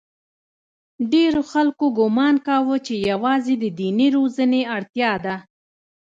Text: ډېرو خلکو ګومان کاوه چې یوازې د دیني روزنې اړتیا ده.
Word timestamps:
ډېرو 1.11 1.41
خلکو 1.51 1.85
ګومان 1.97 2.35
کاوه 2.47 2.77
چې 2.85 2.93
یوازې 3.09 3.53
د 3.59 3.65
دیني 3.79 4.07
روزنې 4.17 4.61
اړتیا 4.75 5.11
ده. 5.25 5.35